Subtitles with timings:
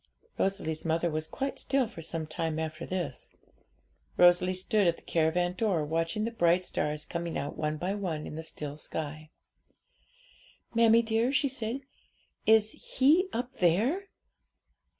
[0.39, 3.29] Rosalie's mother was quite still for some time after this.
[4.17, 8.25] Rosalie stood at the caravan door, watching the bright stars coming out one by one
[8.25, 9.29] in the still sky.
[10.73, 11.81] 'Mammie dear,' she said,
[12.47, 14.07] 'is He up there?'